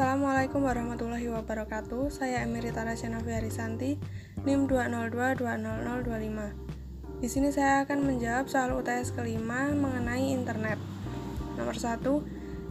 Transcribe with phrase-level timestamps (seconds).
[0.00, 2.08] Assalamualaikum warahmatullahi wabarakatuh.
[2.08, 4.00] Saya Emerita Rasyanafi Harisanti,
[4.48, 7.20] NIM 202200025.
[7.20, 10.80] Di sini saya akan menjawab soal UTS kelima mengenai internet.
[11.60, 12.00] Nomor 1,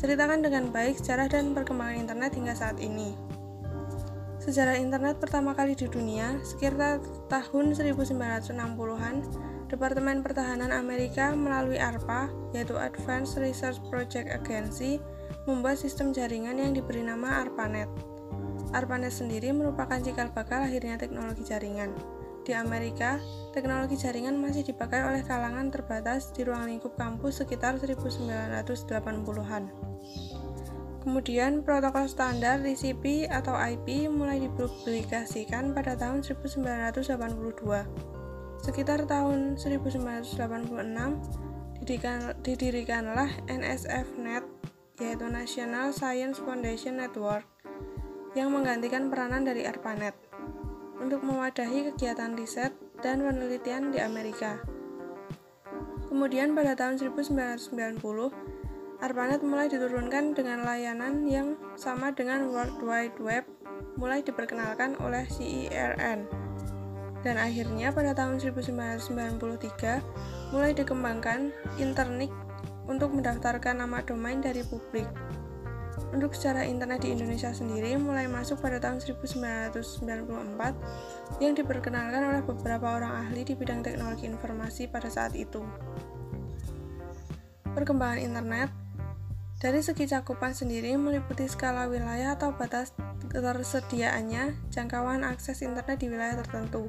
[0.00, 3.12] ceritakan dengan baik sejarah dan perkembangan internet hingga saat ini.
[4.40, 9.16] Sejarah internet pertama kali di dunia, sekitar tahun 1960-an,
[9.68, 14.96] Departemen Pertahanan Amerika melalui ARPA, yaitu Advanced Research Project Agency,
[15.48, 17.88] membuat sistem jaringan yang diberi nama ARPANET.
[18.76, 21.96] ARPANET sendiri merupakan cikal bakal lahirnya teknologi jaringan.
[22.44, 23.16] Di Amerika,
[23.56, 29.68] teknologi jaringan masih dipakai oleh kalangan terbatas di ruang lingkup kampus sekitar 1980-an.
[31.04, 37.86] Kemudian, protokol standar TCP atau IP mulai dipublikasikan pada tahun 1982.
[38.64, 41.20] Sekitar tahun 1986,
[42.44, 44.44] didirikanlah NSFNet
[44.98, 47.46] yaitu National Science Foundation Network,
[48.36, 50.14] yang menggantikan peranan dari ARPANET
[50.98, 54.58] untuk mewadahi kegiatan riset dan penelitian di Amerika.
[56.10, 58.02] Kemudian pada tahun 1990,
[58.98, 63.46] ARPANET mulai diturunkan dengan layanan yang sama dengan World Wide Web
[63.94, 66.26] mulai diperkenalkan oleh CERN.
[67.22, 71.50] Dan akhirnya pada tahun 1993 mulai dikembangkan
[71.82, 72.30] Internet
[72.88, 75.06] untuk mendaftarkan nama domain dari publik.
[76.08, 79.76] Untuk secara internet di Indonesia sendiri mulai masuk pada tahun 1994
[81.44, 85.60] yang diperkenalkan oleh beberapa orang ahli di bidang teknologi informasi pada saat itu.
[87.76, 88.72] Perkembangan internet
[89.58, 92.94] dari segi cakupan sendiri meliputi skala wilayah atau batas
[93.28, 96.88] ketersediaannya jangkauan akses internet di wilayah tertentu.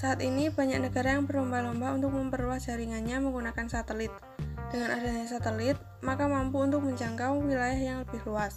[0.00, 4.08] Saat ini banyak negara yang berlomba-lomba untuk memperluas jaringannya menggunakan satelit.
[4.70, 8.54] Dengan adanya satelit, maka mampu untuk menjangkau wilayah yang lebih luas.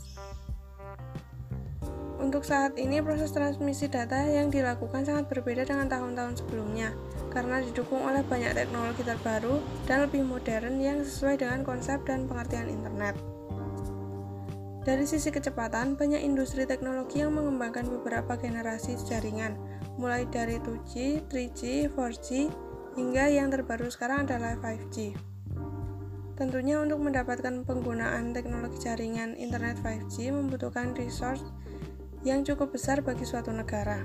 [2.21, 6.95] Untuk saat ini, proses transmisi data yang dilakukan sangat berbeda dengan tahun-tahun sebelumnya,
[7.33, 12.71] karena didukung oleh banyak teknologi terbaru dan lebih modern yang sesuai dengan konsep dan pengertian
[12.71, 13.17] internet.
[14.87, 19.57] Dari sisi kecepatan, banyak industri teknologi yang mengembangkan beberapa generasi jaringan,
[19.99, 22.47] mulai dari 2G, 3G, 4G,
[22.95, 25.32] hingga yang terbaru sekarang adalah 5G.
[26.33, 31.45] Tentunya untuk mendapatkan penggunaan teknologi jaringan internet 5G membutuhkan resource
[32.25, 34.01] yang cukup besar bagi suatu negara.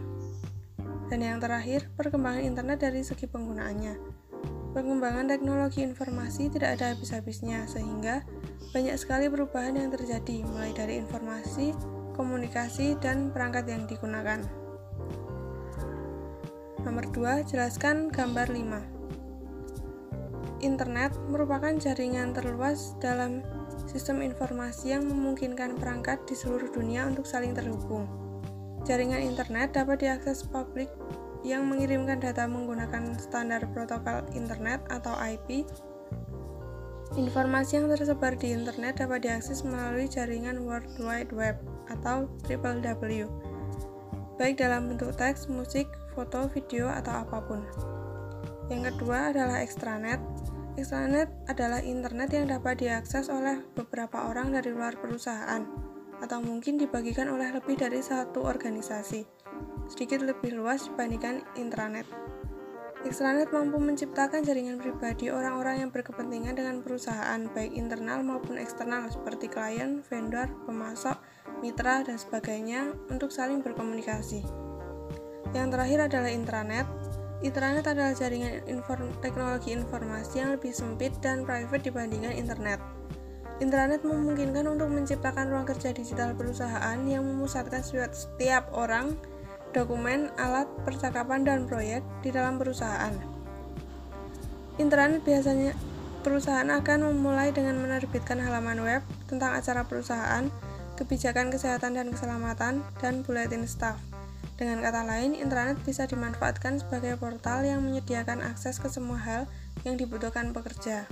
[1.08, 3.96] Dan yang terakhir, perkembangan internet dari segi penggunaannya.
[4.76, 8.28] Pengembangan teknologi informasi tidak ada habis-habisnya, sehingga
[8.76, 11.72] banyak sekali perubahan yang terjadi, mulai dari informasi,
[12.12, 14.44] komunikasi, dan perangkat yang digunakan.
[16.84, 18.97] Nomor 2, jelaskan gambar 5.
[20.58, 23.46] Internet merupakan jaringan terluas dalam
[23.86, 28.10] sistem informasi yang memungkinkan perangkat di seluruh dunia untuk saling terhubung.
[28.82, 30.90] Jaringan internet dapat diakses publik
[31.46, 35.62] yang mengirimkan data menggunakan standar protokol internet atau IP.
[37.14, 41.56] Informasi yang tersebar di internet dapat diakses melalui jaringan World Wide Web
[41.88, 43.30] atau WWW,
[44.36, 47.64] baik dalam bentuk teks, musik, foto, video, atau apa pun.
[48.68, 50.20] Yang kedua adalah extranet.
[50.78, 55.66] Extranet adalah internet yang dapat diakses oleh beberapa orang dari luar perusahaan,
[56.22, 59.26] atau mungkin dibagikan oleh lebih dari satu organisasi,
[59.90, 62.06] sedikit lebih luas dibandingkan intranet.
[63.02, 69.50] Extranet mampu menciptakan jaringan pribadi orang-orang yang berkepentingan dengan perusahaan, baik internal maupun eksternal, seperti
[69.50, 71.18] klien, vendor, pemasok,
[71.58, 74.46] mitra, dan sebagainya, untuk saling berkomunikasi.
[75.58, 76.86] Yang terakhir adalah intranet,
[77.38, 82.82] Internet adalah jaringan inform teknologi informasi yang lebih sempit dan private dibandingkan internet.
[83.62, 89.14] Internet memungkinkan untuk menciptakan ruang kerja digital perusahaan yang memusatkan setiap orang,
[89.70, 93.14] dokumen, alat, percakapan, dan proyek di dalam perusahaan.
[94.78, 95.74] Internet biasanya
[96.26, 100.50] perusahaan akan memulai dengan menerbitkan halaman web tentang acara perusahaan,
[100.98, 104.17] kebijakan kesehatan dan keselamatan, dan buletin staff.
[104.58, 109.46] Dengan kata lain, intranet bisa dimanfaatkan sebagai portal yang menyediakan akses ke semua hal
[109.86, 111.06] yang dibutuhkan pekerja.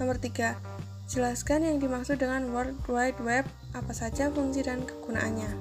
[0.00, 0.56] Nomor 3.
[1.04, 3.44] Jelaskan yang dimaksud dengan World Wide Web,
[3.76, 5.52] apa saja fungsi dan kegunaannya.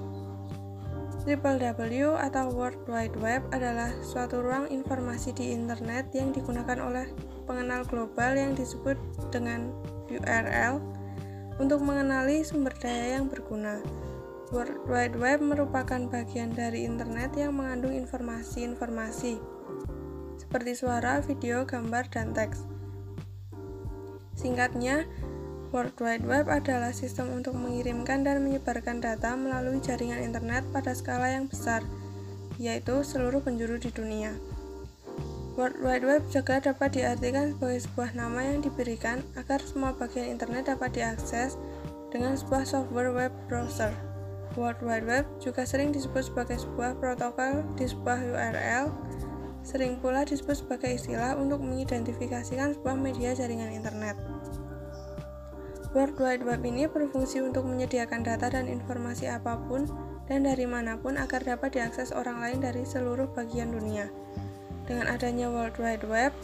[1.28, 7.12] WWW atau World Wide Web adalah suatu ruang informasi di internet yang digunakan oleh
[7.44, 8.96] pengenal global yang disebut
[9.36, 9.68] dengan
[10.08, 10.80] URL
[11.60, 13.84] untuk mengenali sumber daya yang berguna.
[14.50, 19.38] World Wide Web merupakan bagian dari internet yang mengandung informasi-informasi
[20.42, 22.66] seperti suara, video, gambar, dan teks.
[24.34, 25.06] Singkatnya,
[25.70, 31.30] World Wide Web adalah sistem untuk mengirimkan dan menyebarkan data melalui jaringan internet pada skala
[31.30, 31.86] yang besar,
[32.58, 34.34] yaitu seluruh penjuru di dunia.
[35.54, 40.74] World Wide Web juga dapat diartikan sebagai sebuah nama yang diberikan agar semua bagian internet
[40.74, 41.54] dapat diakses
[42.10, 44.09] dengan sebuah software web browser.
[44.60, 48.92] World Wide Web juga sering disebut sebagai sebuah protokol di sebuah URL,
[49.64, 54.20] sering pula disebut sebagai istilah untuk mengidentifikasikan sebuah media jaringan internet.
[55.96, 59.88] World Wide Web ini berfungsi untuk menyediakan data dan informasi apa pun
[60.30, 64.12] dan dari mana pun agar dapat diakses orang lain dari seluruh bagian dunia.
[64.86, 66.36] Dengan adanya World Wide Web,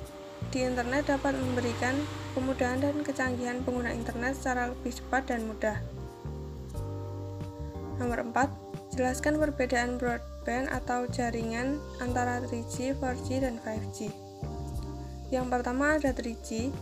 [0.49, 1.93] di internet dapat memberikan
[2.33, 5.77] kemudahan dan kecanggihan pengguna internet secara lebih cepat dan mudah.
[7.95, 14.11] Nomor 4, jelaskan perbedaan broadband atau jaringan antara 3G, 4G, dan 5G.
[15.31, 16.75] Yang pertama ada 3G,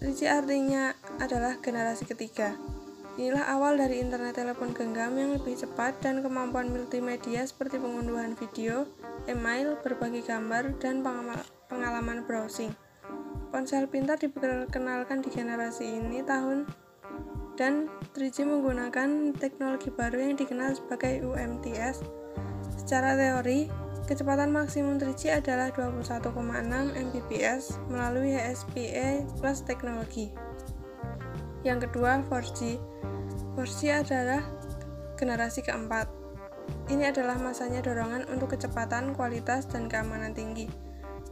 [0.00, 2.56] 3G artinya adalah generasi ketiga.
[3.16, 8.84] Inilah awal dari internet telepon genggam yang lebih cepat dan kemampuan multimedia seperti pengunduhan video,
[9.24, 11.00] email, berbagi gambar, dan
[11.72, 12.76] pengalaman browsing.
[13.48, 16.68] Ponsel pintar diperkenalkan di generasi ini tahun
[17.56, 22.04] dan 3G menggunakan teknologi baru yang dikenal sebagai UMTS.
[22.76, 23.66] Secara teori,
[24.06, 26.30] Kecepatan maksimum 3G adalah 21,6
[26.94, 30.30] Mbps melalui HSPE plus teknologi.
[31.66, 32.78] Yang kedua, 4G.
[33.58, 34.46] 4G adalah
[35.18, 36.06] generasi keempat.
[36.86, 40.70] Ini adalah masanya dorongan untuk kecepatan, kualitas, dan keamanan tinggi.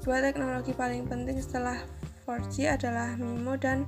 [0.03, 1.79] Dua teknologi paling penting setelah
[2.27, 3.87] 4G adalah MIMO dan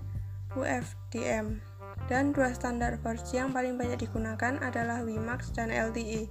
[0.54, 1.58] UFDM.
[2.06, 6.30] Dan dua standar 4G yang paling banyak digunakan adalah WiMAX dan LTE.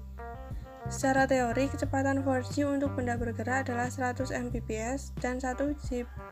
[0.85, 5.57] Secara teori, kecepatan 4G untuk benda bergerak adalah 100 Mbps dan 1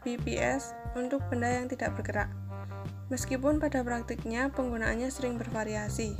[0.06, 0.64] Gbps
[0.94, 2.30] untuk benda yang tidak bergerak.
[3.10, 6.14] Meskipun pada praktiknya penggunaannya sering bervariasi.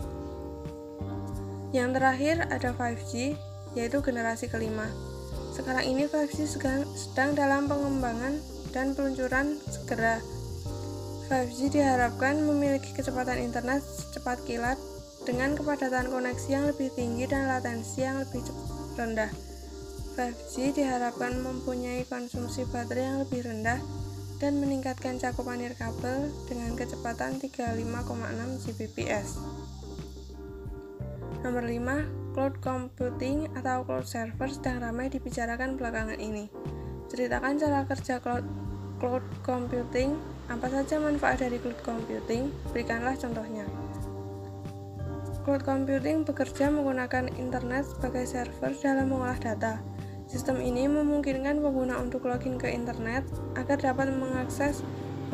[1.72, 3.38] Yang terakhir ada 5G,
[3.78, 4.90] yaitu generasi kelima.
[5.54, 6.58] Sekarang ini 5G
[6.98, 8.42] sedang dalam pengembangan
[8.74, 10.18] dan peluncuran segera.
[11.34, 14.78] 5G diharapkan memiliki kecepatan internet secepat kilat
[15.26, 18.46] dengan kepadatan koneksi yang lebih tinggi dan latensi yang lebih
[18.94, 19.34] rendah.
[20.14, 23.82] 5G diharapkan mempunyai konsumsi baterai yang lebih rendah
[24.38, 29.42] dan meningkatkan cakupan nirkabel dengan kecepatan 35,6 Gbps.
[31.42, 36.46] Nomor 5, cloud computing atau cloud server sedang ramai dibicarakan belakangan ini.
[37.10, 38.46] Ceritakan cara kerja cloud,
[39.02, 40.14] cloud computing,
[40.52, 43.64] apa saja manfaat dari cloud computing, berikanlah contohnya.
[45.44, 49.84] Cloud computing bekerja menggunakan internet sebagai server dalam mengolah data.
[50.28, 53.28] Sistem ini memungkinkan pengguna untuk login ke internet
[53.60, 54.82] agar dapat mengakses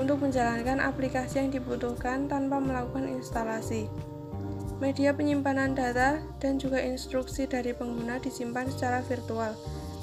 [0.02, 3.86] untuk menjalankan aplikasi yang dibutuhkan tanpa melakukan instalasi.
[4.80, 9.52] Media penyimpanan data dan juga instruksi dari pengguna disimpan secara virtual,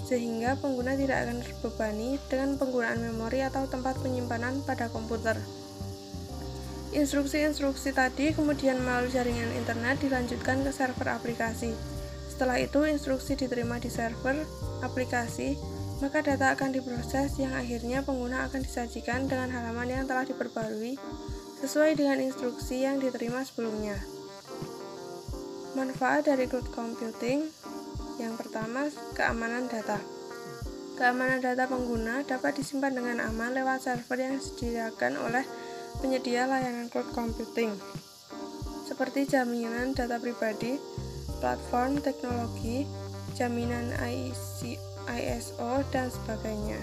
[0.06, 5.34] sehingga pengguna tidak akan terbebani dengan penggunaan memori atau tempat penyimpanan pada komputer.
[6.94, 11.74] Instruksi-instruksi tadi kemudian melalui jaringan internet dilanjutkan ke server aplikasi.
[12.30, 14.46] Setelah itu, instruksi diterima di server
[14.86, 15.58] aplikasi,
[15.98, 21.00] maka data akan diproses yang akhirnya pengguna akan disajikan dengan halaman yang telah diperbarui
[21.60, 23.96] sesuai dengan instruksi yang diterima sebelumnya.
[25.72, 27.48] Manfaat dari cloud computing
[28.16, 30.00] yang pertama, keamanan data.
[30.96, 35.44] Keamanan data pengguna dapat disimpan dengan aman lewat server yang disediakan oleh
[36.00, 37.76] penyedia layanan cloud computing,
[38.88, 40.80] seperti jaminan data pribadi,
[41.40, 42.88] platform teknologi,
[43.36, 43.92] jaminan
[45.12, 46.80] ISO, dan sebagainya.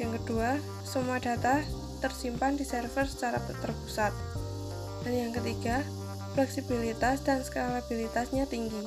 [0.00, 0.56] Yang kedua,
[0.88, 1.60] semua data
[2.00, 4.12] tersimpan di server secara terpusat.
[5.04, 5.84] Dan yang ketiga,
[6.32, 8.84] fleksibilitas dan skalabilitasnya tinggi.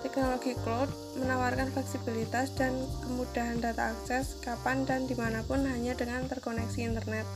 [0.00, 0.88] Teknologi cloud
[1.20, 2.72] menawarkan fleksibilitas dan
[3.04, 7.28] kemudahan data akses kapan dan di mana pun hanya dengan terkoneksi internet.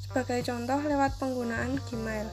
[0.00, 2.28] Sebagai contoh lewat penggunaan Gmail.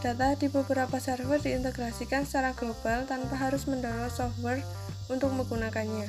[0.00, 4.64] Data di beberapa server diintegrasikan secara global tanpa harus mendownload software
[5.12, 6.08] untuk menggunakannya.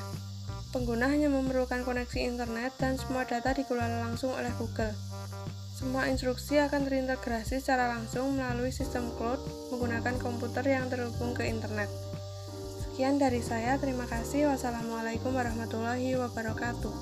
[0.71, 4.95] Pengguna hanya memerlukan koneksi internet dan semua data dikelola langsung oleh Google.
[5.81, 9.41] Semua instruksi akan terintegrasi secara langsung melalui sistem cloud
[9.73, 11.89] menggunakan komputer yang terhubung ke internet.
[12.85, 14.53] Sekian dari saya, terima kasih.
[14.53, 16.93] Wassalamualaikum warahmatullahi wabarakatuh.